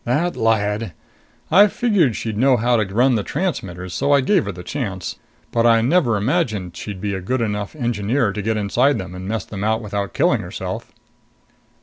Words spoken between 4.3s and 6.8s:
her the chance. But I never imagined